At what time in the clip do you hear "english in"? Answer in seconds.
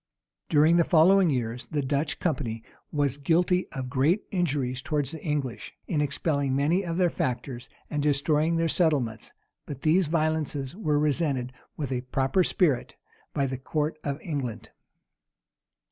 5.23-6.01